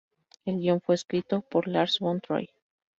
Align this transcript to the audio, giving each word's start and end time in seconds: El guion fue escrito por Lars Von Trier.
El 0.45 0.57
guion 0.57 0.81
fue 0.81 0.95
escrito 0.95 1.41
por 1.41 1.67
Lars 1.67 1.99
Von 1.99 2.21
Trier. 2.21 2.49